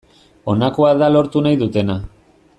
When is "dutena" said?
1.65-1.99